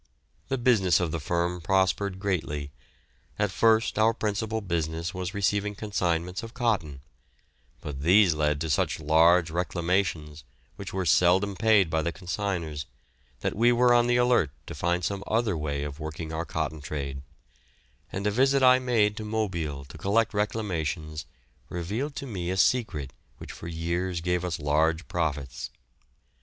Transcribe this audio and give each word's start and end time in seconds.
The 0.47 0.57
business 0.57 0.99
of 0.99 1.11
the 1.11 1.19
firm 1.19 1.61
prospered 1.61 2.17
greatly. 2.17 2.71
At 3.37 3.51
first 3.51 3.99
our 3.99 4.15
principal 4.15 4.59
business 4.59 5.13
was 5.13 5.35
receiving 5.35 5.75
consignments 5.75 6.41
of 6.41 6.55
cotton, 6.55 7.01
but 7.81 8.01
these 8.01 8.33
led 8.33 8.59
to 8.61 8.69
such 8.71 8.99
large 8.99 9.51
reclamations, 9.51 10.43
which 10.75 10.91
were 10.91 11.05
seldom 11.05 11.55
paid 11.55 11.91
by 11.91 12.01
the 12.01 12.11
consignors, 12.11 12.85
that 13.41 13.55
we 13.55 13.71
were 13.71 13.93
on 13.93 14.07
the 14.07 14.17
alert 14.17 14.49
to 14.65 14.73
find 14.73 15.05
some 15.05 15.23
other 15.27 15.55
way 15.55 15.83
of 15.83 15.99
working 15.99 16.33
our 16.33 16.45
cotton 16.45 16.81
trade, 16.81 17.21
and 18.11 18.25
a 18.25 18.31
visit 18.31 18.63
I 18.63 18.79
made 18.79 19.15
to 19.17 19.23
Mobile 19.23 19.85
to 19.85 19.99
collect 19.99 20.33
reclamations 20.33 21.27
revealed 21.69 22.15
to 22.15 22.25
me 22.25 22.49
a 22.49 22.57
secret 22.57 23.13
which 23.37 23.51
for 23.51 23.67
years 23.67 24.19
gave 24.19 24.43
us 24.43 24.57
large 24.57 25.07
profits. 25.07 25.69